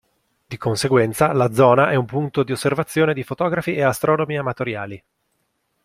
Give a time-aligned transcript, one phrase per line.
[0.47, 5.03] Di conseguenza la zona è un punto di osservazione di fotografi e astronomi amatoriali.